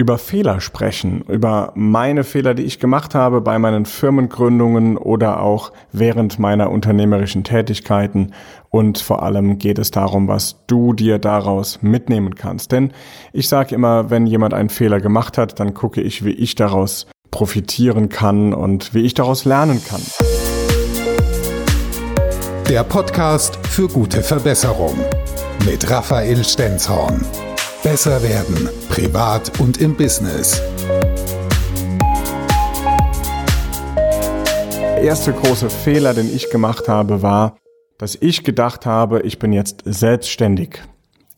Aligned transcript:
über 0.00 0.16
Fehler 0.16 0.60
sprechen, 0.60 1.22
über 1.22 1.72
meine 1.74 2.22
Fehler, 2.22 2.54
die 2.54 2.62
ich 2.62 2.78
gemacht 2.78 3.16
habe 3.16 3.40
bei 3.40 3.58
meinen 3.58 3.84
Firmengründungen 3.84 4.96
oder 4.96 5.42
auch 5.42 5.72
während 5.92 6.38
meiner 6.38 6.70
unternehmerischen 6.70 7.42
Tätigkeiten. 7.42 8.32
Und 8.70 8.98
vor 8.98 9.24
allem 9.24 9.58
geht 9.58 9.78
es 9.78 9.90
darum, 9.90 10.28
was 10.28 10.64
du 10.68 10.92
dir 10.92 11.18
daraus 11.18 11.82
mitnehmen 11.82 12.36
kannst. 12.36 12.70
Denn 12.70 12.92
ich 13.32 13.48
sage 13.48 13.74
immer, 13.74 14.08
wenn 14.08 14.26
jemand 14.28 14.54
einen 14.54 14.68
Fehler 14.68 15.00
gemacht 15.00 15.36
hat, 15.36 15.58
dann 15.58 15.74
gucke 15.74 16.00
ich, 16.00 16.24
wie 16.24 16.30
ich 16.30 16.54
daraus 16.54 17.08
profitieren 17.32 18.08
kann 18.08 18.54
und 18.54 18.94
wie 18.94 19.00
ich 19.00 19.14
daraus 19.14 19.44
lernen 19.44 19.82
kann. 19.84 20.00
Der 22.68 22.84
Podcast 22.84 23.58
für 23.66 23.88
gute 23.88 24.22
Verbesserung 24.22 24.96
mit 25.64 25.90
Raphael 25.90 26.44
Stenzhorn. 26.44 27.24
Besser 27.82 28.20
werden, 28.24 28.68
privat 28.88 29.60
und 29.60 29.80
im 29.80 29.96
Business. 29.96 30.60
Der 34.74 35.02
erste 35.02 35.32
große 35.32 35.70
Fehler, 35.70 36.12
den 36.12 36.34
ich 36.34 36.50
gemacht 36.50 36.88
habe, 36.88 37.22
war, 37.22 37.56
dass 37.96 38.16
ich 38.20 38.42
gedacht 38.42 38.84
habe, 38.84 39.20
ich 39.20 39.38
bin 39.38 39.52
jetzt 39.52 39.82
selbstständig 39.84 40.82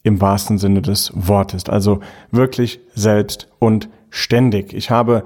im 0.01 0.19
wahrsten 0.19 0.57
Sinne 0.57 0.81
des 0.81 1.11
Wortes. 1.13 1.69
Also 1.69 1.99
wirklich 2.31 2.79
selbst 2.95 3.47
und 3.59 3.87
ständig. 4.09 4.73
Ich 4.73 4.89
habe 4.89 5.23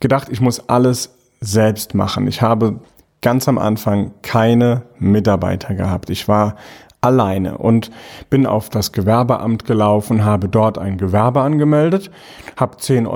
gedacht, 0.00 0.28
ich 0.30 0.40
muss 0.40 0.68
alles 0.68 1.10
selbst 1.40 1.94
machen. 1.94 2.26
Ich 2.26 2.42
habe 2.42 2.80
ganz 3.22 3.46
am 3.46 3.56
Anfang 3.56 4.12
keine 4.22 4.82
Mitarbeiter 4.98 5.74
gehabt. 5.74 6.10
Ich 6.10 6.26
war 6.26 6.56
alleine 7.00 7.58
und 7.58 7.90
bin 8.28 8.46
auf 8.46 8.68
das 8.68 8.92
Gewerbeamt 8.92 9.64
gelaufen, 9.64 10.24
habe 10.24 10.48
dort 10.48 10.78
ein 10.78 10.98
Gewerbe 10.98 11.40
angemeldet, 11.40 12.10
habe 12.56 12.76
10,23 12.76 13.08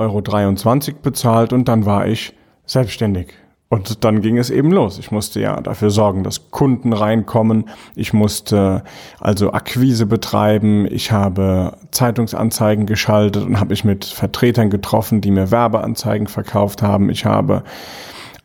Euro 0.89 0.99
bezahlt 1.01 1.53
und 1.53 1.67
dann 1.67 1.85
war 1.85 2.07
ich 2.07 2.33
selbstständig. 2.65 3.33
Und 3.67 4.03
dann 4.05 4.21
ging 4.21 4.37
es 4.37 4.51
eben 4.51 4.71
los. 4.71 4.99
Ich 4.99 5.11
musste 5.11 5.41
ja 5.41 5.59
dafür 5.59 5.89
sorgen, 5.89 6.23
dass 6.23 6.51
Kunden 6.51 6.93
reinkommen. 6.93 7.67
Ich 7.95 8.13
musste 8.13 8.83
also 9.19 9.53
Akquise 9.53 10.05
betreiben. 10.05 10.87
Ich 10.89 11.11
habe 11.11 11.75
Zeitungsanzeigen 11.89 12.85
geschaltet 12.85 13.43
und 13.43 13.59
habe 13.59 13.71
mich 13.71 13.83
mit 13.83 14.05
Vertretern 14.05 14.69
getroffen, 14.69 15.19
die 15.19 15.31
mir 15.31 15.49
Werbeanzeigen 15.49 16.27
verkauft 16.27 16.83
haben. 16.83 17.09
Ich 17.09 17.25
habe 17.25 17.63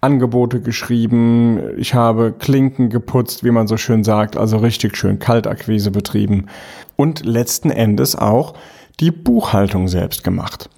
Angebote 0.01 0.61
geschrieben, 0.61 1.61
ich 1.77 1.95
habe 1.95 2.33
Klinken 2.33 2.89
geputzt, 2.89 3.45
wie 3.45 3.51
man 3.51 3.67
so 3.67 3.77
schön 3.77 4.03
sagt, 4.03 4.37
also 4.37 4.57
richtig 4.57 4.97
schön 4.97 5.19
Kaltakquise 5.19 5.91
betrieben 5.91 6.47
und 6.97 7.25
letzten 7.25 7.71
Endes 7.71 8.17
auch 8.17 8.55
die 8.99 9.11
Buchhaltung 9.11 9.89
selbst 9.89 10.25
gemacht. 10.25 10.71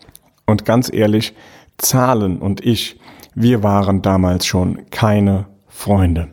Und 0.46 0.64
ganz 0.64 0.92
ehrlich, 0.92 1.34
Zahlen 1.78 2.38
und 2.38 2.64
ich, 2.64 2.98
wir 3.34 3.62
waren 3.62 4.02
damals 4.02 4.44
schon 4.44 4.90
keine 4.90 5.46
Freunde. 5.68 6.28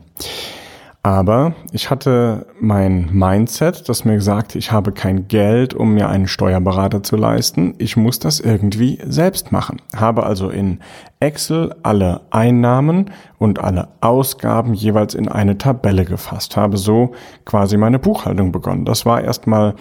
Aber 1.02 1.54
ich 1.72 1.88
hatte 1.88 2.46
mein 2.60 3.08
Mindset, 3.10 3.88
das 3.88 4.04
mir 4.04 4.20
sagte, 4.20 4.58
ich 4.58 4.70
habe 4.70 4.92
kein 4.92 5.28
Geld, 5.28 5.72
um 5.72 5.94
mir 5.94 6.10
einen 6.10 6.28
Steuerberater 6.28 7.02
zu 7.02 7.16
leisten. 7.16 7.74
Ich 7.78 7.96
muss 7.96 8.18
das 8.18 8.38
irgendwie 8.38 8.98
selbst 9.06 9.50
machen. 9.50 9.80
Habe 9.96 10.24
also 10.24 10.50
in 10.50 10.80
Excel 11.18 11.74
alle 11.82 12.20
Einnahmen 12.30 13.12
und 13.38 13.60
alle 13.60 13.88
Ausgaben 14.02 14.74
jeweils 14.74 15.14
in 15.14 15.28
eine 15.28 15.56
Tabelle 15.56 16.04
gefasst. 16.04 16.58
Habe 16.58 16.76
so 16.76 17.12
quasi 17.46 17.78
meine 17.78 17.98
Buchhaltung 17.98 18.52
begonnen. 18.52 18.84
Das 18.84 19.06
war 19.06 19.22
erstmal 19.22 19.76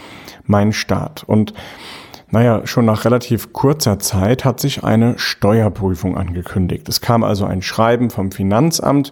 mein 0.45 0.72
Start. 0.72 1.25
Und 1.28 1.53
naja, 2.31 2.67
schon 2.67 2.85
nach 2.85 3.05
relativ 3.05 3.53
kurzer 3.53 3.97
Zeit 3.99 4.45
hat 4.45 4.59
sich 4.59 4.83
eine 4.83 5.17
Steuerprüfung 5.17 6.17
angekündigt. 6.17 6.88
Es 6.88 7.02
kam 7.02 7.23
also 7.23 7.45
ein 7.45 7.61
Schreiben 7.61 8.09
vom 8.09 8.31
Finanzamt, 8.31 9.11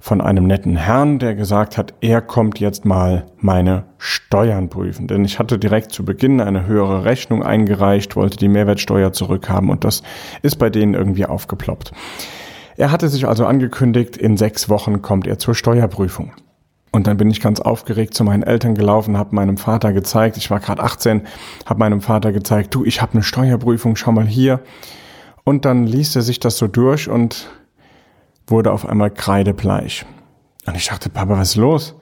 von 0.00 0.20
einem 0.20 0.46
netten 0.46 0.76
Herrn, 0.76 1.18
der 1.18 1.34
gesagt 1.34 1.76
hat, 1.76 1.94
er 2.00 2.20
kommt 2.20 2.60
jetzt 2.60 2.84
mal 2.84 3.26
meine 3.38 3.84
Steuern 3.98 4.68
prüfen. 4.68 5.08
Denn 5.08 5.24
ich 5.24 5.38
hatte 5.38 5.58
direkt 5.58 5.92
zu 5.92 6.04
Beginn 6.04 6.40
eine 6.40 6.66
höhere 6.66 7.04
Rechnung 7.04 7.42
eingereicht, 7.42 8.14
wollte 8.14 8.36
die 8.36 8.48
Mehrwertsteuer 8.48 9.12
zurückhaben 9.12 9.70
und 9.70 9.84
das 9.84 10.02
ist 10.42 10.56
bei 10.56 10.70
denen 10.70 10.94
irgendwie 10.94 11.26
aufgeploppt. 11.26 11.92
Er 12.76 12.92
hatte 12.92 13.08
sich 13.08 13.26
also 13.26 13.46
angekündigt, 13.46 14.16
in 14.16 14.36
sechs 14.36 14.68
Wochen 14.68 15.02
kommt 15.02 15.26
er 15.26 15.38
zur 15.38 15.54
Steuerprüfung. 15.54 16.32
Und 16.96 17.06
dann 17.06 17.18
bin 17.18 17.30
ich 17.30 17.42
ganz 17.42 17.60
aufgeregt 17.60 18.14
zu 18.14 18.24
meinen 18.24 18.42
Eltern 18.42 18.74
gelaufen, 18.74 19.18
habe 19.18 19.34
meinem 19.34 19.58
Vater 19.58 19.92
gezeigt, 19.92 20.38
ich 20.38 20.50
war 20.50 20.60
gerade 20.60 20.82
18, 20.82 21.26
habe 21.66 21.78
meinem 21.78 22.00
Vater 22.00 22.32
gezeigt, 22.32 22.74
du, 22.74 22.86
ich 22.86 23.02
habe 23.02 23.12
eine 23.12 23.22
Steuerprüfung, 23.22 23.96
schau 23.96 24.12
mal 24.12 24.26
hier. 24.26 24.60
Und 25.44 25.66
dann 25.66 25.86
ließ 25.86 26.16
er 26.16 26.22
sich 26.22 26.40
das 26.40 26.56
so 26.56 26.68
durch 26.68 27.10
und 27.10 27.50
wurde 28.46 28.72
auf 28.72 28.88
einmal 28.88 29.10
kreidebleich. 29.10 30.06
Und 30.64 30.74
ich 30.74 30.88
dachte, 30.88 31.10
Papa, 31.10 31.36
was 31.36 31.50
ist 31.50 31.56
los? 31.56 31.96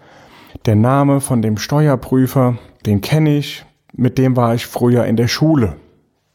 Der 0.64 0.76
Name 0.76 1.20
von 1.20 1.42
dem 1.42 1.56
Steuerprüfer, 1.56 2.58
den 2.86 3.00
kenne 3.00 3.36
ich, 3.36 3.64
mit 3.94 4.16
dem 4.16 4.36
war 4.36 4.54
ich 4.54 4.64
früher 4.64 5.06
in 5.06 5.16
der 5.16 5.26
Schule. 5.26 5.74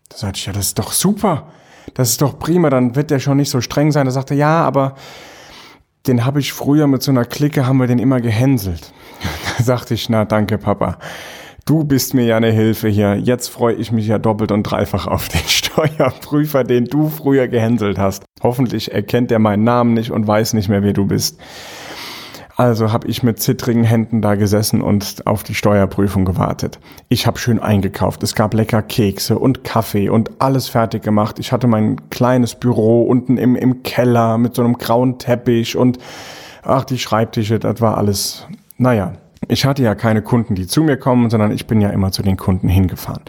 Da 0.09 0.18
sagte 0.18 0.38
ich, 0.38 0.46
ja, 0.47 0.52
das 0.52 0.66
ist 0.66 0.80
doch 0.80 0.91
super. 0.91 1.47
Das 1.94 2.09
ist 2.09 2.22
doch 2.22 2.38
prima, 2.38 2.70
dann 2.70 2.97
wird 2.97 3.09
der 3.09 3.20
schon 3.20 3.38
nicht 3.38 3.52
so 3.52 3.62
streng 3.62 3.94
sein. 3.94 4.06
Da 4.06 4.12
sagte 4.12 4.36
ja, 4.36 4.66
aber 4.66 4.96
den 6.07 6.25
habe 6.25 6.39
ich 6.39 6.53
früher 6.53 6.87
mit 6.87 7.03
so 7.03 7.11
einer 7.11 7.25
Clique, 7.25 7.65
haben 7.65 7.77
wir 7.77 7.87
den 7.87 7.99
immer 7.99 8.21
gehänselt. 8.21 8.93
Da 9.57 9.63
sagte 9.63 9.93
ich, 9.93 10.07
na 10.07 10.23
danke, 10.23 10.57
Papa. 10.57 10.97
Du 11.65 11.83
bist 11.83 12.13
mir 12.13 12.25
ja 12.25 12.37
eine 12.37 12.51
Hilfe 12.51 12.87
hier. 12.87 13.15
Jetzt 13.15 13.49
freue 13.49 13.75
ich 13.75 13.91
mich 13.91 14.07
ja 14.07 14.17
doppelt 14.17 14.51
und 14.51 14.63
dreifach 14.63 15.05
auf 15.05 15.27
den 15.27 15.41
Steuerprüfer, 15.47 16.63
den 16.63 16.85
du 16.85 17.09
früher 17.09 17.47
gehänselt 17.47 17.99
hast. 17.99 18.23
Hoffentlich 18.41 18.93
erkennt 18.93 19.31
er 19.31 19.39
meinen 19.39 19.65
Namen 19.65 19.93
nicht 19.93 20.11
und 20.11 20.25
weiß 20.25 20.53
nicht 20.53 20.69
mehr, 20.69 20.81
wer 20.81 20.93
du 20.93 21.05
bist. 21.05 21.39
Also 22.59 22.92
habe 22.92 23.08
ich 23.08 23.24
mit 23.24 23.40
zittrigen 23.40 23.86
Händen 23.86 24.22
da 24.22 24.36
gesessen 24.36 24.81
und 24.81 25.25
auf 25.25 25.44
die 25.44 25.56
Steuerprüfung 25.56 26.25
gewartet. 26.25 26.78
Ich 27.08 27.25
habe 27.25 27.40
schön 27.40 27.58
eingekauft. 27.58 28.22
Es 28.22 28.36
gab 28.36 28.53
lecker 28.53 28.81
Kekse 28.81 29.40
und 29.40 29.64
Kaffee 29.64 30.09
und 30.09 30.42
alles 30.42 30.68
fertig 30.68 31.02
gemacht. 31.02 31.40
Ich 31.40 31.53
hatte 31.53 31.68
mein 31.68 32.09
kleines 32.09 32.56
Büro 32.56 33.03
unten 33.03 33.38
im, 33.38 33.56
im 33.56 33.81
Keller 33.84 34.38
mit 34.38 34.56
so 34.56 34.62
einem 34.62 34.78
grauen 34.78 35.20
Teppich 35.20 35.78
und 35.78 36.00
ach, 36.62 36.84
die 36.84 37.00
Schreibtische, 37.00 37.59
das 37.59 37.80
war 37.80 37.97
alles, 37.97 38.46
naja, 38.78 39.14
ich 39.47 39.64
hatte 39.64 39.81
ja 39.81 39.96
keine 39.96 40.22
Kunden, 40.22 40.56
die 40.56 40.68
zu 40.68 40.84
mir 40.84 40.97
kommen, 40.97 41.30
sondern 41.30 41.53
ich 41.53 41.66
bin 41.66 41.80
ja 41.80 41.91
immer 41.91 42.12
zu 42.12 42.24
den 42.24 42.36
Kunden 42.36 42.68
hingefahren. 42.68 43.24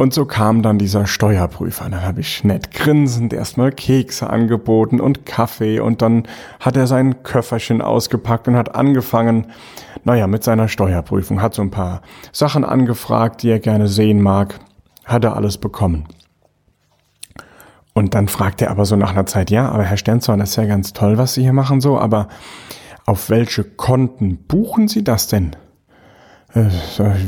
Und 0.00 0.14
so 0.14 0.24
kam 0.24 0.62
dann 0.62 0.78
dieser 0.78 1.06
Steuerprüfer. 1.06 1.90
Dann 1.90 2.02
habe 2.02 2.22
ich 2.22 2.42
nett 2.42 2.70
grinsend 2.70 3.34
erstmal 3.34 3.70
Kekse 3.70 4.30
angeboten 4.30 4.98
und 4.98 5.26
Kaffee 5.26 5.78
und 5.78 6.00
dann 6.00 6.22
hat 6.58 6.74
er 6.78 6.86
sein 6.86 7.22
Köfferchen 7.22 7.82
ausgepackt 7.82 8.48
und 8.48 8.56
hat 8.56 8.74
angefangen, 8.74 9.48
naja, 10.04 10.26
mit 10.26 10.42
seiner 10.42 10.68
Steuerprüfung, 10.68 11.42
hat 11.42 11.52
so 11.52 11.60
ein 11.60 11.70
paar 11.70 12.00
Sachen 12.32 12.64
angefragt, 12.64 13.42
die 13.42 13.50
er 13.50 13.58
gerne 13.58 13.88
sehen 13.88 14.22
mag, 14.22 14.58
hat 15.04 15.22
er 15.22 15.36
alles 15.36 15.58
bekommen. 15.58 16.06
Und 17.92 18.14
dann 18.14 18.28
fragt 18.28 18.62
er 18.62 18.70
aber 18.70 18.86
so 18.86 18.96
nach 18.96 19.10
einer 19.10 19.26
Zeit, 19.26 19.50
ja, 19.50 19.68
aber 19.68 19.84
Herr 19.84 19.98
Sternzorn, 19.98 20.40
das 20.40 20.52
ist 20.52 20.56
ja 20.56 20.64
ganz 20.64 20.94
toll, 20.94 21.18
was 21.18 21.34
Sie 21.34 21.42
hier 21.42 21.52
machen 21.52 21.82
so, 21.82 21.98
aber 21.98 22.28
auf 23.04 23.28
welche 23.28 23.64
Konten 23.64 24.38
buchen 24.48 24.88
Sie 24.88 25.04
das 25.04 25.28
denn? 25.28 25.56
Äh, 26.54 26.68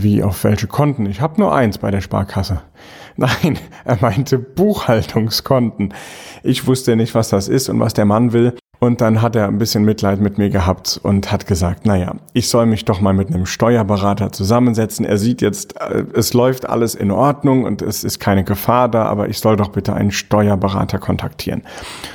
wie 0.01 0.23
auf 0.23 0.45
welche 0.45 0.67
Konten? 0.67 1.07
Ich 1.07 1.21
habe 1.21 1.41
nur 1.41 1.55
eins 1.55 1.79
bei 1.79 1.91
der 1.91 2.01
Sparkasse. 2.01 2.63
Nein, 3.17 3.59
er 3.85 3.99
meinte 4.01 4.39
Buchhaltungskonten. 4.39 5.95
Ich 6.43 6.67
wusste 6.67 6.97
nicht, 6.97 7.15
was 7.15 7.29
das 7.29 7.49
ist 7.49 7.69
und 7.69 7.79
was 7.79 7.95
der 7.95 8.07
Mann 8.07 8.33
will. 8.33 8.55
Und 8.81 9.01
dann 9.01 9.23
hat 9.23 9.37
er 9.37 9.47
ein 9.47 9.59
bisschen 9.59 9.85
Mitleid 9.85 10.21
mit 10.21 10.39
mir 10.39 10.51
gehabt 10.51 10.99
und 11.01 11.31
hat 11.31 11.47
gesagt, 11.47 11.87
naja, 11.87 12.17
ich 12.33 12.49
soll 12.49 12.67
mich 12.67 12.85
doch 12.85 13.01
mal 13.01 13.15
mit 13.15 13.29
einem 13.29 13.47
Steuerberater 13.47 14.33
zusammensetzen. 14.33 15.07
Er 15.07 15.19
sieht 15.19 15.41
jetzt, 15.41 15.81
äh, 15.81 16.05
es 16.15 16.35
läuft 16.35 16.69
alles 16.69 16.97
in 16.97 17.13
Ordnung 17.13 17.63
und 17.63 17.81
es 17.81 18.03
ist 18.03 18.19
keine 18.19 18.43
Gefahr 18.43 18.89
da, 18.89 19.05
aber 19.05 19.29
ich 19.29 19.39
soll 19.39 19.57
doch 19.57 19.69
bitte 19.69 19.95
einen 19.95 20.11
Steuerberater 20.11 20.99
kontaktieren. 20.99 21.63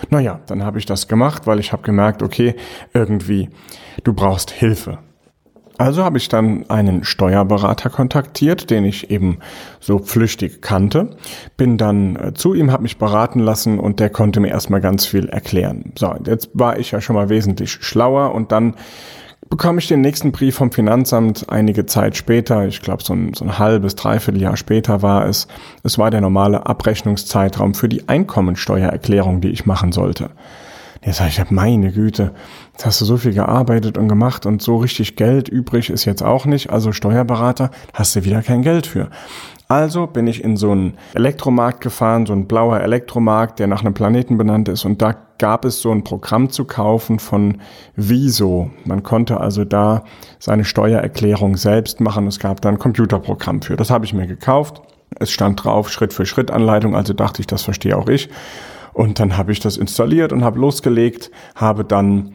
Naja, 0.10 0.42
dann 0.48 0.66
habe 0.66 0.78
ich 0.78 0.86
das 0.86 1.08
gemacht, 1.08 1.48
weil 1.48 1.60
ich 1.60 1.72
habe 1.72 1.84
gemerkt, 1.84 2.22
okay, 2.22 2.56
irgendwie, 2.94 3.50
du 4.04 4.12
brauchst 4.12 4.52
Hilfe. 4.52 4.98
Also 5.78 6.04
habe 6.04 6.18
ich 6.18 6.28
dann 6.28 6.68
einen 6.70 7.04
Steuerberater 7.04 7.90
kontaktiert, 7.90 8.70
den 8.72 8.84
ich 8.84 9.12
eben 9.12 9.40
so 9.80 10.00
flüchtig 10.00 10.62
kannte, 10.62 11.18
bin 11.56 11.78
dann 11.78 12.16
äh, 12.16 12.34
zu 12.34 12.54
ihm, 12.56 12.72
habe 12.72 12.84
mich 12.84 12.98
beraten 12.98 13.40
lassen 13.40 13.80
und 13.80 14.00
der 14.00 14.10
konnte 14.10 14.40
mir 14.40 14.50
erstmal 14.50 14.82
ganz 14.82 15.06
viel 15.06 15.30
erklären. 15.30 15.94
So, 15.98 16.16
jetzt 16.26 16.50
war 16.54 16.80
ich 16.80 16.92
ja 16.92 17.02
schon 17.02 17.16
mal 17.16 17.30
wesentlich 17.30 17.72
schlauer 17.72 18.34
und 18.34 18.52
dann 18.52 18.76
bekam 19.50 19.78
ich 19.78 19.88
den 19.88 20.02
nächsten 20.02 20.32
Brief 20.32 20.56
vom 20.56 20.72
Finanzamt 20.72 21.46
einige 21.50 21.86
Zeit 21.86 22.18
später, 22.18 22.68
ich 22.68 22.82
glaube 22.82 23.04
so 23.04 23.14
ein, 23.14 23.34
so 23.34 23.46
ein 23.46 23.60
halbes, 23.60 23.96
dreiviertel 23.96 24.42
Jahr 24.42 24.58
später 24.58 25.02
war 25.02 25.28
es. 25.28 25.48
Es 25.84 25.98
war 25.98 26.10
der 26.10 26.22
normale 26.22 26.66
Abrechnungszeitraum 26.66 27.74
für 27.74 27.88
die 27.88 28.10
Einkommensteuererklärung, 28.10 29.42
die 29.42 29.50
ich 29.50 29.66
machen 29.66 29.92
sollte. 29.92 30.32
Jetzt 31.04 31.18
sage 31.18 31.30
ich, 31.30 31.52
meine 31.52 31.92
Güte, 31.92 32.34
jetzt 32.74 32.86
hast 32.86 33.02
du 33.02 33.06
so 33.06 33.18
viel 33.18 33.34
gearbeitet 33.34 33.98
und 33.98 34.08
gemacht 34.08 34.46
und 34.46 34.62
so 34.62 34.78
richtig 34.78 35.16
Geld 35.16 35.48
übrig 35.48 35.90
ist 35.90 36.06
jetzt 36.06 36.24
auch 36.24 36.46
nicht. 36.46 36.70
Also 36.70 36.92
Steuerberater 36.92 37.72
hast 37.94 38.16
du 38.16 38.26
wieder 38.26 38.42
kein 38.42 38.62
Geld 38.62 38.88
für. 38.88 39.10
Also 39.70 40.08
bin 40.08 40.28
ich 40.28 40.44
in 40.44 40.56
so 40.56 40.72
einen 40.72 40.98
Elektromarkt 41.14 41.82
gefahren, 41.82 42.26
so 42.26 42.34
ein 42.34 42.48
blauer 42.48 42.80
Elektromarkt, 42.80 43.60
der 43.60 43.68
nach 43.68 43.82
einem 43.82 43.94
Planeten 43.94 44.38
benannt 44.38 44.70
ist. 44.70 44.86
Und 44.86 45.02
da 45.02 45.16
gab 45.40 45.66
es 45.66 45.82
so 45.82 45.92
ein 45.92 46.06
Programm 46.06 46.50
zu 46.50 46.64
kaufen 46.64 47.20
von 47.20 47.60
Viso. 47.96 48.72
Man 48.86 49.04
konnte 49.04 49.42
also 49.42 49.66
da 49.66 50.04
seine 50.40 50.64
Steuererklärung 50.64 51.58
selbst 51.58 52.00
machen. 52.00 52.28
Es 52.28 52.40
gab 52.40 52.62
da 52.62 52.70
ein 52.70 52.80
Computerprogramm 52.80 53.62
für. 53.62 53.76
Das 53.76 53.90
habe 53.90 54.06
ich 54.06 54.14
mir 54.14 54.26
gekauft. 54.26 54.82
Es 55.20 55.32
stand 55.32 55.64
drauf 55.64 55.90
Schritt 55.90 56.14
für 56.14 56.26
Schritt 56.26 56.50
Anleitung, 56.52 56.96
also 56.96 57.14
dachte 57.14 57.42
ich, 57.42 57.48
das 57.48 57.64
verstehe 57.64 57.98
auch 57.98 58.08
ich. 58.08 58.30
Und 58.98 59.20
dann 59.20 59.38
habe 59.38 59.52
ich 59.52 59.60
das 59.60 59.78
installiert 59.78 60.34
und 60.34 60.44
habe 60.44 60.60
losgelegt, 60.60 61.30
habe 61.54 61.86
dann 61.86 62.32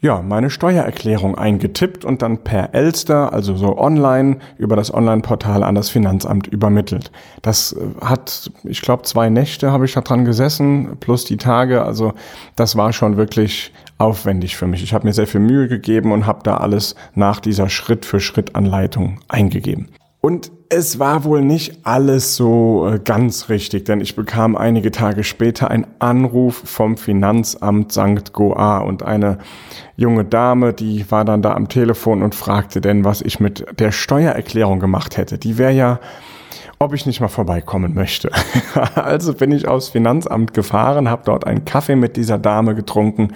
ja, 0.00 0.20
meine 0.20 0.50
Steuererklärung 0.50 1.38
eingetippt 1.38 2.04
und 2.04 2.22
dann 2.22 2.38
per 2.38 2.74
Elster, 2.74 3.32
also 3.32 3.54
so 3.54 3.78
online, 3.78 4.38
über 4.58 4.74
das 4.74 4.92
Online-Portal 4.92 5.62
an 5.62 5.76
das 5.76 5.90
Finanzamt 5.90 6.48
übermittelt. 6.48 7.12
Das 7.42 7.74
äh, 7.74 8.04
hat, 8.04 8.50
ich 8.64 8.82
glaube, 8.82 9.04
zwei 9.04 9.30
Nächte 9.30 9.70
habe 9.70 9.84
ich 9.84 9.92
da 9.92 10.00
dran 10.00 10.24
gesessen, 10.24 10.96
plus 10.98 11.24
die 11.24 11.36
Tage. 11.36 11.84
Also 11.84 12.14
das 12.56 12.74
war 12.74 12.92
schon 12.92 13.16
wirklich 13.16 13.72
aufwendig 13.98 14.56
für 14.56 14.66
mich. 14.66 14.82
Ich 14.82 14.94
habe 14.94 15.06
mir 15.06 15.12
sehr 15.12 15.28
viel 15.28 15.40
Mühe 15.40 15.68
gegeben 15.68 16.10
und 16.10 16.26
habe 16.26 16.40
da 16.42 16.56
alles 16.56 16.96
nach 17.14 17.38
dieser 17.38 17.68
Schritt-für-Schritt-Anleitung 17.68 19.20
eingegeben. 19.28 19.86
Und 20.24 20.52
es 20.68 21.00
war 21.00 21.24
wohl 21.24 21.42
nicht 21.42 21.84
alles 21.84 22.36
so 22.36 22.88
äh, 22.88 23.00
ganz 23.00 23.48
richtig, 23.48 23.84
denn 23.86 24.00
ich 24.00 24.14
bekam 24.14 24.56
einige 24.56 24.92
Tage 24.92 25.24
später 25.24 25.68
einen 25.68 25.84
Anruf 25.98 26.62
vom 26.64 26.96
Finanzamt 26.96 27.90
St. 27.90 28.32
Goa 28.32 28.78
und 28.78 29.02
eine 29.02 29.38
junge 29.96 30.24
Dame, 30.24 30.74
die 30.74 31.10
war 31.10 31.24
dann 31.24 31.42
da 31.42 31.54
am 31.54 31.68
Telefon 31.68 32.22
und 32.22 32.36
fragte 32.36 32.80
denn, 32.80 33.04
was 33.04 33.20
ich 33.20 33.40
mit 33.40 33.66
der 33.80 33.90
Steuererklärung 33.90 34.78
gemacht 34.78 35.16
hätte. 35.16 35.38
Die 35.38 35.58
wäre 35.58 35.72
ja, 35.72 35.98
ob 36.78 36.94
ich 36.94 37.04
nicht 37.04 37.20
mal 37.20 37.26
vorbeikommen 37.26 37.92
möchte. 37.92 38.30
also 38.94 39.34
bin 39.34 39.50
ich 39.50 39.66
aufs 39.66 39.88
Finanzamt 39.88 40.54
gefahren, 40.54 41.10
habe 41.10 41.22
dort 41.24 41.48
einen 41.48 41.64
Kaffee 41.64 41.96
mit 41.96 42.16
dieser 42.16 42.38
Dame 42.38 42.76
getrunken 42.76 43.32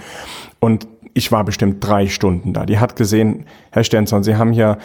und 0.61 0.87
ich 1.17 1.33
war 1.33 1.45
bestimmt 1.45 1.83
drei 1.85 2.09
Stunden 2.09 2.53
da. 2.53 2.67
Die 2.67 2.79
hat 2.79 2.95
gesehen, 2.95 3.47
Herr 3.71 3.83
Stenson, 3.83 4.23
Sie 4.23 4.37
haben 4.37 4.53
hier 4.53 4.77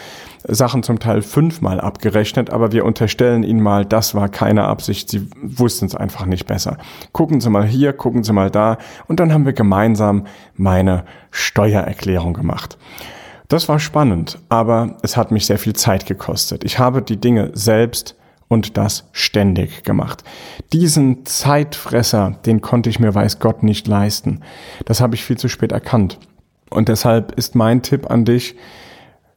Sachen 0.44 0.82
zum 0.82 0.98
Teil 0.98 1.20
fünfmal 1.20 1.78
abgerechnet, 1.78 2.48
aber 2.48 2.72
wir 2.72 2.86
unterstellen 2.86 3.42
Ihnen 3.42 3.60
mal, 3.60 3.84
das 3.84 4.14
war 4.14 4.30
keine 4.30 4.64
Absicht. 4.64 5.10
Sie 5.10 5.28
wussten 5.42 5.84
es 5.84 5.94
einfach 5.94 6.24
nicht 6.24 6.46
besser. 6.46 6.78
Gucken 7.12 7.42
Sie 7.42 7.50
mal 7.50 7.66
hier, 7.66 7.92
gucken 7.92 8.24
Sie 8.24 8.32
mal 8.32 8.50
da. 8.50 8.78
Und 9.08 9.20
dann 9.20 9.30
haben 9.30 9.44
wir 9.44 9.52
gemeinsam 9.52 10.24
meine 10.56 11.04
Steuererklärung 11.30 12.32
gemacht. 12.32 12.78
Das 13.48 13.68
war 13.68 13.78
spannend, 13.78 14.38
aber 14.48 14.96
es 15.02 15.18
hat 15.18 15.32
mich 15.32 15.44
sehr 15.44 15.58
viel 15.58 15.74
Zeit 15.74 16.06
gekostet. 16.06 16.64
Ich 16.64 16.78
habe 16.78 17.02
die 17.02 17.18
Dinge 17.18 17.50
selbst 17.52 18.16
und 18.52 18.76
das 18.76 19.08
ständig 19.12 19.82
gemacht. 19.82 20.22
Diesen 20.74 21.24
Zeitfresser, 21.24 22.38
den 22.44 22.60
konnte 22.60 22.90
ich 22.90 23.00
mir 23.00 23.14
weiß 23.14 23.38
Gott 23.38 23.62
nicht 23.62 23.88
leisten. 23.88 24.40
Das 24.84 25.00
habe 25.00 25.14
ich 25.14 25.24
viel 25.24 25.38
zu 25.38 25.48
spät 25.48 25.72
erkannt. 25.72 26.18
Und 26.68 26.90
deshalb 26.90 27.32
ist 27.32 27.54
mein 27.54 27.80
Tipp 27.80 28.10
an 28.10 28.26
dich, 28.26 28.56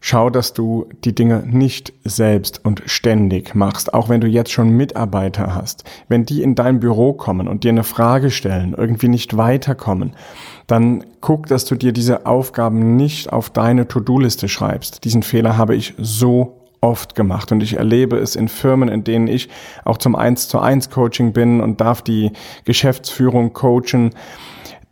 schau, 0.01 0.29
dass 0.29 0.51
du 0.51 0.89
die 1.05 1.15
Dinge 1.15 1.43
nicht 1.45 1.93
selbst 2.03 2.65
und 2.65 2.83
ständig 2.87 3.55
machst, 3.55 3.93
auch 3.93 4.09
wenn 4.09 4.19
du 4.19 4.27
jetzt 4.27 4.51
schon 4.51 4.69
Mitarbeiter 4.69 5.55
hast. 5.55 5.85
Wenn 6.09 6.25
die 6.25 6.43
in 6.43 6.55
dein 6.55 6.81
Büro 6.81 7.13
kommen 7.13 7.47
und 7.47 7.63
dir 7.63 7.69
eine 7.69 7.85
Frage 7.85 8.31
stellen, 8.31 8.75
irgendwie 8.77 9.07
nicht 9.07 9.37
weiterkommen, 9.37 10.11
dann 10.67 11.05
guck, 11.21 11.47
dass 11.47 11.63
du 11.63 11.75
dir 11.75 11.93
diese 11.93 12.25
Aufgaben 12.25 12.97
nicht 12.97 13.31
auf 13.31 13.49
deine 13.49 13.87
To-Do-Liste 13.87 14.49
schreibst. 14.49 15.05
Diesen 15.05 15.23
Fehler 15.23 15.55
habe 15.55 15.73
ich 15.73 15.93
so 15.97 16.64
oft 16.85 17.15
gemacht 17.15 17.51
und 17.51 17.63
ich 17.63 17.77
erlebe 17.77 18.17
es 18.17 18.35
in 18.35 18.47
Firmen, 18.47 18.89
in 18.89 19.03
denen 19.03 19.27
ich 19.27 19.49
auch 19.83 19.97
zum 19.97 20.15
1 20.15 20.47
zu 20.47 20.59
1 20.59 20.91
Coaching 20.91 21.33
bin 21.33 21.59
und 21.59 21.81
darf 21.81 22.03
die 22.03 22.31
Geschäftsführung 22.63 23.53
coachen. 23.53 24.11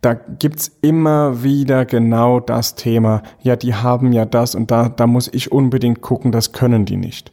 Da 0.00 0.14
gibt's 0.14 0.72
immer 0.82 1.44
wieder 1.44 1.84
genau 1.86 2.40
das 2.40 2.74
Thema. 2.74 3.22
Ja, 3.40 3.54
die 3.54 3.74
haben 3.74 4.12
ja 4.12 4.26
das 4.26 4.54
und 4.56 4.70
da, 4.70 4.88
da 4.88 5.06
muss 5.06 5.30
ich 5.32 5.52
unbedingt 5.52 6.02
gucken, 6.02 6.32
das 6.32 6.52
können 6.52 6.84
die 6.84 6.96
nicht. 6.96 7.32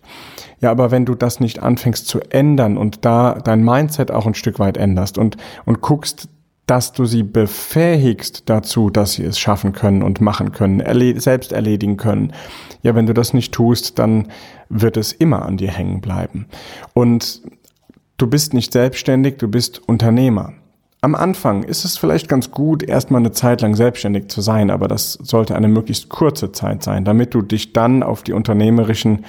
Ja, 0.59 0.69
aber 0.69 0.91
wenn 0.91 1.05
du 1.05 1.15
das 1.15 1.39
nicht 1.39 1.61
anfängst 1.63 2.07
zu 2.07 2.19
ändern 2.29 2.77
und 2.77 3.03
da 3.03 3.39
dein 3.43 3.65
Mindset 3.65 4.11
auch 4.11 4.27
ein 4.27 4.35
Stück 4.35 4.59
weit 4.59 4.77
änderst 4.77 5.17
und, 5.17 5.37
und 5.65 5.81
guckst, 5.81 6.29
dass 6.71 6.93
du 6.93 7.03
sie 7.03 7.23
befähigst 7.23 8.43
dazu, 8.45 8.89
dass 8.89 9.15
sie 9.15 9.25
es 9.25 9.37
schaffen 9.37 9.73
können 9.73 10.01
und 10.01 10.21
machen 10.21 10.53
können, 10.53 10.79
erle 10.79 11.19
selbst 11.19 11.51
erledigen 11.51 11.97
können. 11.97 12.31
Ja, 12.81 12.95
wenn 12.95 13.07
du 13.07 13.13
das 13.13 13.33
nicht 13.33 13.53
tust, 13.53 13.99
dann 13.99 14.29
wird 14.69 14.95
es 14.95 15.11
immer 15.11 15.45
an 15.45 15.57
dir 15.57 15.69
hängen 15.69 15.99
bleiben. 15.99 16.45
Und 16.93 17.41
du 18.15 18.25
bist 18.25 18.53
nicht 18.53 18.71
selbstständig, 18.71 19.35
du 19.37 19.49
bist 19.49 19.81
Unternehmer. 19.85 20.53
Am 21.01 21.13
Anfang 21.13 21.63
ist 21.63 21.83
es 21.83 21.97
vielleicht 21.97 22.29
ganz 22.29 22.51
gut, 22.51 22.83
erstmal 22.83 23.19
eine 23.19 23.33
Zeit 23.33 23.59
lang 23.59 23.75
selbstständig 23.75 24.29
zu 24.29 24.39
sein, 24.39 24.69
aber 24.69 24.87
das 24.87 25.19
sollte 25.21 25.57
eine 25.57 25.67
möglichst 25.67 26.07
kurze 26.07 26.53
Zeit 26.53 26.83
sein, 26.83 27.03
damit 27.03 27.33
du 27.33 27.41
dich 27.41 27.73
dann 27.73 28.01
auf 28.01 28.23
die 28.23 28.31
unternehmerischen 28.31 29.25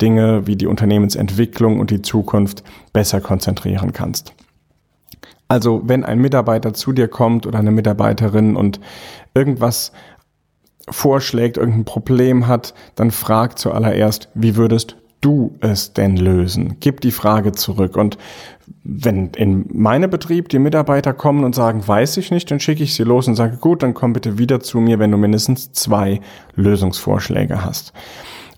Dinge 0.00 0.46
wie 0.46 0.54
die 0.54 0.68
Unternehmensentwicklung 0.68 1.80
und 1.80 1.90
die 1.90 2.02
Zukunft 2.02 2.62
besser 2.92 3.20
konzentrieren 3.20 3.92
kannst. 3.92 4.32
Also 5.48 5.82
wenn 5.84 6.04
ein 6.04 6.18
Mitarbeiter 6.18 6.74
zu 6.74 6.92
dir 6.92 7.08
kommt 7.08 7.46
oder 7.46 7.58
eine 7.58 7.70
Mitarbeiterin 7.70 8.56
und 8.56 8.80
irgendwas 9.34 9.92
vorschlägt, 10.88 11.56
irgendein 11.56 11.84
Problem 11.84 12.46
hat, 12.46 12.74
dann 12.94 13.10
frag 13.10 13.58
zuallererst, 13.58 14.28
wie 14.34 14.56
würdest 14.56 14.96
du 15.20 15.56
es 15.60 15.94
denn 15.94 16.16
lösen? 16.16 16.76
Gib 16.80 17.00
die 17.00 17.10
Frage 17.10 17.52
zurück. 17.52 17.96
Und 17.96 18.18
wenn 18.82 19.28
in 19.30 19.66
meinem 19.72 20.10
Betrieb 20.10 20.50
die 20.50 20.58
Mitarbeiter 20.58 21.14
kommen 21.14 21.44
und 21.44 21.54
sagen, 21.54 21.86
weiß 21.86 22.18
ich 22.18 22.30
nicht, 22.30 22.50
dann 22.50 22.60
schicke 22.60 22.82
ich 22.82 22.94
sie 22.94 23.04
los 23.04 23.26
und 23.26 23.34
sage, 23.34 23.56
gut, 23.56 23.82
dann 23.82 23.94
komm 23.94 24.12
bitte 24.12 24.38
wieder 24.38 24.60
zu 24.60 24.80
mir, 24.80 24.98
wenn 24.98 25.10
du 25.10 25.16
mindestens 25.16 25.72
zwei 25.72 26.20
Lösungsvorschläge 26.56 27.64
hast. 27.64 27.94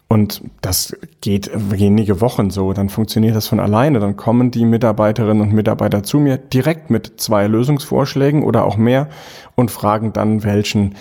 Und 0.08 0.42
das 0.60 0.96
geht 1.20 1.50
wenige 1.52 2.20
Wochen 2.20 2.50
so, 2.50 2.72
dann 2.72 2.88
funktioniert 2.88 3.34
das 3.34 3.48
von 3.48 3.58
alleine. 3.58 3.98
Dann 3.98 4.16
kommen 4.16 4.52
die 4.52 4.64
Mitarbeiterinnen 4.64 5.42
und 5.42 5.52
Mitarbeiter 5.52 6.04
zu 6.04 6.20
mir 6.20 6.36
direkt 6.36 6.90
mit 6.90 7.14
zwei 7.16 7.48
Lösungsvorschlägen 7.48 8.44
oder 8.44 8.64
auch 8.64 8.76
mehr 8.76 9.08
und 9.56 9.72
fragen 9.72 10.12
dann, 10.12 10.44
welchen 10.44 10.94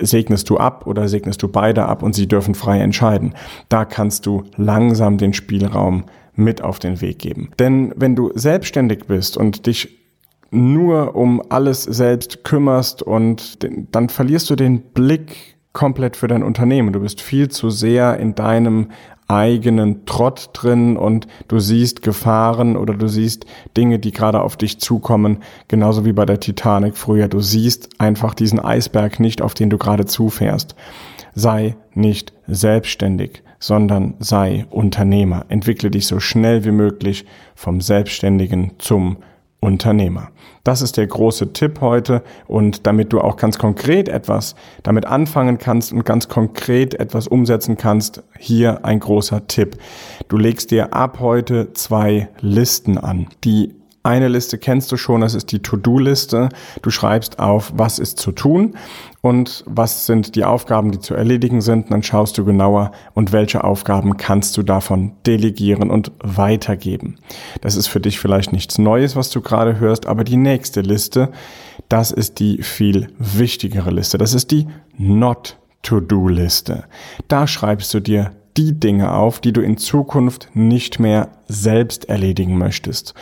segnest 0.00 0.48
du 0.50 0.56
ab 0.56 0.86
oder 0.86 1.08
segnest 1.08 1.42
du 1.42 1.48
beide 1.48 1.86
ab 1.86 2.04
und 2.04 2.14
sie 2.14 2.28
dürfen 2.28 2.54
frei 2.54 2.78
entscheiden. 2.78 3.34
Da 3.68 3.84
kannst 3.84 4.24
du 4.24 4.44
langsam 4.56 5.18
den 5.18 5.32
Spielraum 5.32 6.04
mit 6.36 6.62
auf 6.62 6.78
den 6.78 7.00
Weg 7.00 7.18
geben. 7.18 7.50
Denn 7.58 7.92
wenn 7.96 8.14
du 8.14 8.30
selbstständig 8.34 9.06
bist 9.06 9.36
und 9.36 9.66
dich 9.66 10.00
nur 10.52 11.16
um 11.16 11.42
alles 11.48 11.82
selbst 11.82 12.44
kümmerst 12.44 13.02
und 13.02 13.58
dann 13.90 14.08
verlierst 14.08 14.48
du 14.50 14.54
den 14.54 14.80
Blick 14.80 15.53
komplett 15.74 16.16
für 16.16 16.28
dein 16.28 16.42
Unternehmen. 16.42 16.94
Du 16.94 17.00
bist 17.00 17.20
viel 17.20 17.50
zu 17.50 17.68
sehr 17.68 18.18
in 18.18 18.34
deinem 18.34 18.88
eigenen 19.28 20.06
Trott 20.06 20.50
drin 20.52 20.96
und 20.96 21.26
du 21.48 21.58
siehst 21.58 22.02
Gefahren 22.02 22.76
oder 22.76 22.94
du 22.94 23.08
siehst 23.08 23.46
Dinge, 23.76 23.98
die 23.98 24.12
gerade 24.12 24.42
auf 24.42 24.56
dich 24.56 24.78
zukommen, 24.78 25.38
genauso 25.68 26.04
wie 26.04 26.12
bei 26.12 26.24
der 26.24 26.40
Titanic 26.40 26.96
früher. 26.96 27.28
Du 27.28 27.40
siehst 27.40 27.88
einfach 27.98 28.34
diesen 28.34 28.60
Eisberg 28.60 29.20
nicht, 29.20 29.42
auf 29.42 29.54
den 29.54 29.70
du 29.70 29.78
gerade 29.78 30.06
zufährst. 30.06 30.74
Sei 31.34 31.76
nicht 31.94 32.32
selbstständig, 32.46 33.42
sondern 33.58 34.14
sei 34.20 34.66
Unternehmer. 34.70 35.46
Entwickle 35.48 35.90
dich 35.90 36.06
so 36.06 36.20
schnell 36.20 36.64
wie 36.64 36.70
möglich 36.70 37.24
vom 37.54 37.80
Selbstständigen 37.80 38.72
zum 38.78 39.16
Unternehmer. 39.64 40.28
Das 40.62 40.82
ist 40.82 40.96
der 40.96 41.06
große 41.06 41.52
Tipp 41.52 41.80
heute 41.80 42.22
und 42.46 42.86
damit 42.86 43.12
du 43.12 43.20
auch 43.20 43.36
ganz 43.36 43.58
konkret 43.58 44.08
etwas 44.08 44.54
damit 44.82 45.06
anfangen 45.06 45.58
kannst 45.58 45.92
und 45.92 46.04
ganz 46.04 46.28
konkret 46.28 46.94
etwas 46.94 47.26
umsetzen 47.26 47.76
kannst, 47.76 48.22
hier 48.38 48.84
ein 48.84 49.00
großer 49.00 49.46
Tipp. 49.46 49.76
Du 50.28 50.36
legst 50.36 50.70
dir 50.70 50.92
ab 50.92 51.18
heute 51.18 51.72
zwei 51.72 52.28
Listen 52.40 52.98
an. 52.98 53.26
Die 53.44 53.74
eine 54.04 54.28
Liste 54.28 54.58
kennst 54.58 54.92
du 54.92 54.98
schon, 54.98 55.22
das 55.22 55.34
ist 55.34 55.50
die 55.50 55.60
To-Do-Liste. 55.60 56.50
Du 56.82 56.90
schreibst 56.90 57.38
auf, 57.38 57.72
was 57.74 57.98
ist 57.98 58.18
zu 58.18 58.32
tun 58.32 58.76
und 59.22 59.64
was 59.66 60.04
sind 60.04 60.36
die 60.36 60.44
Aufgaben, 60.44 60.92
die 60.92 61.00
zu 61.00 61.14
erledigen 61.14 61.62
sind. 61.62 61.90
Dann 61.90 62.02
schaust 62.02 62.36
du 62.36 62.44
genauer 62.44 62.92
und 63.14 63.32
welche 63.32 63.64
Aufgaben 63.64 64.18
kannst 64.18 64.58
du 64.58 64.62
davon 64.62 65.12
delegieren 65.26 65.90
und 65.90 66.12
weitergeben. 66.22 67.16
Das 67.62 67.76
ist 67.76 67.86
für 67.86 68.00
dich 68.00 68.18
vielleicht 68.20 68.52
nichts 68.52 68.76
Neues, 68.76 69.16
was 69.16 69.30
du 69.30 69.40
gerade 69.40 69.80
hörst, 69.80 70.04
aber 70.04 70.22
die 70.22 70.36
nächste 70.36 70.82
Liste, 70.82 71.32
das 71.88 72.12
ist 72.12 72.40
die 72.40 72.62
viel 72.62 73.08
wichtigere 73.18 73.90
Liste. 73.90 74.18
Das 74.18 74.34
ist 74.34 74.50
die 74.50 74.66
Not 74.98 75.56
To-Do-Liste. 75.82 76.84
Da 77.28 77.46
schreibst 77.46 77.94
du 77.94 78.00
dir 78.00 78.32
die 78.56 78.78
Dinge 78.78 79.12
auf, 79.12 79.40
die 79.40 79.52
du 79.52 79.60
in 79.60 79.76
Zukunft 79.76 80.48
nicht 80.54 81.00
mehr 81.00 81.28
selbst 81.48 82.08
erledigen 82.08 82.56
möchtest. 82.56 83.14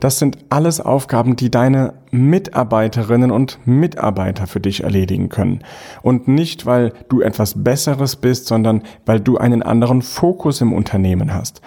Das 0.00 0.18
sind 0.18 0.38
alles 0.50 0.80
Aufgaben, 0.80 1.36
die 1.36 1.50
deine 1.50 1.94
Mitarbeiterinnen 2.10 3.30
und 3.30 3.58
Mitarbeiter 3.66 4.46
für 4.46 4.60
dich 4.60 4.84
erledigen 4.84 5.28
können. 5.28 5.60
Und 6.02 6.28
nicht, 6.28 6.64
weil 6.64 6.92
du 7.08 7.20
etwas 7.20 7.62
Besseres 7.62 8.16
bist, 8.16 8.46
sondern 8.46 8.82
weil 9.04 9.20
du 9.20 9.36
einen 9.36 9.62
anderen 9.62 10.02
Fokus 10.02 10.60
im 10.60 10.72
Unternehmen 10.72 11.34
hast. 11.34 11.60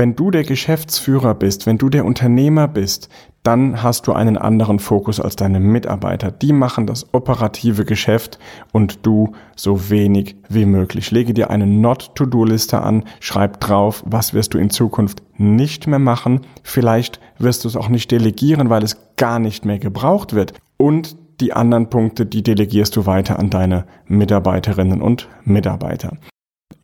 Wenn 0.00 0.16
du 0.16 0.30
der 0.30 0.44
Geschäftsführer 0.44 1.34
bist, 1.34 1.66
wenn 1.66 1.76
du 1.76 1.90
der 1.90 2.06
Unternehmer 2.06 2.68
bist, 2.68 3.10
dann 3.42 3.82
hast 3.82 4.06
du 4.06 4.14
einen 4.14 4.38
anderen 4.38 4.78
Fokus 4.78 5.20
als 5.20 5.36
deine 5.36 5.60
Mitarbeiter. 5.60 6.30
Die 6.30 6.54
machen 6.54 6.86
das 6.86 7.12
operative 7.12 7.84
Geschäft 7.84 8.38
und 8.72 9.04
du 9.04 9.34
so 9.56 9.90
wenig 9.90 10.36
wie 10.48 10.64
möglich. 10.64 11.10
Lege 11.10 11.34
dir 11.34 11.50
eine 11.50 11.66
Not-to-Do-Liste 11.66 12.80
an, 12.80 13.04
schreib 13.20 13.60
drauf, 13.60 14.02
was 14.06 14.32
wirst 14.32 14.54
du 14.54 14.58
in 14.58 14.70
Zukunft 14.70 15.22
nicht 15.36 15.86
mehr 15.86 15.98
machen. 15.98 16.46
Vielleicht 16.62 17.20
wirst 17.38 17.64
du 17.64 17.68
es 17.68 17.76
auch 17.76 17.90
nicht 17.90 18.10
delegieren, 18.10 18.70
weil 18.70 18.82
es 18.82 18.96
gar 19.18 19.38
nicht 19.38 19.66
mehr 19.66 19.78
gebraucht 19.78 20.32
wird. 20.32 20.54
Und 20.78 21.14
die 21.42 21.52
anderen 21.52 21.90
Punkte, 21.90 22.24
die 22.24 22.42
delegierst 22.42 22.96
du 22.96 23.04
weiter 23.04 23.38
an 23.38 23.50
deine 23.50 23.84
Mitarbeiterinnen 24.06 25.02
und 25.02 25.28
Mitarbeiter. 25.44 26.16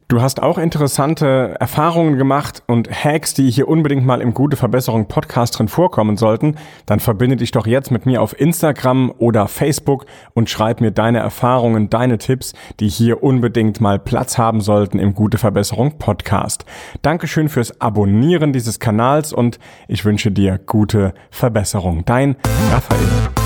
Du 0.08 0.22
hast 0.22 0.40
auch 0.40 0.56
interessante 0.56 1.56
Erfahrungen 1.58 2.16
gemacht 2.16 2.62
und 2.68 2.88
Hacks, 2.88 3.34
die 3.34 3.50
hier 3.50 3.66
unbedingt 3.66 4.06
mal 4.06 4.20
im 4.20 4.34
Gute 4.34 4.56
Verbesserung 4.56 5.08
Podcast 5.08 5.58
drin 5.58 5.66
vorkommen 5.66 6.16
sollten, 6.16 6.54
dann 6.86 7.00
verbinde 7.00 7.34
dich 7.34 7.50
doch 7.50 7.66
jetzt 7.66 7.90
mit 7.90 8.06
mir 8.06 8.22
auf 8.22 8.38
Instagram 8.38 9.12
oder 9.18 9.48
Facebook 9.48 10.06
und 10.32 10.48
schreib 10.48 10.80
mir 10.80 10.92
deine 10.92 11.18
Erfahrungen, 11.18 11.90
deine 11.90 12.18
Tipps, 12.18 12.52
die 12.78 12.88
hier 12.88 13.24
unbedingt 13.24 13.80
mal 13.80 13.98
Platz 13.98 14.38
haben 14.38 14.60
sollten 14.60 15.00
im 15.00 15.12
Gute 15.12 15.38
Verbesserung 15.38 15.98
Podcast. 15.98 16.64
Dankeschön 17.02 17.48
fürs 17.48 17.80
Abonnieren 17.80 18.52
dieses 18.52 18.78
Kanals 18.78 19.32
und 19.32 19.58
ich 19.88 20.04
wünsche 20.04 20.30
dir 20.30 20.60
gute 20.64 21.14
Verbesserung. 21.32 22.04
Dein 22.04 22.36
Raphael. 22.70 23.45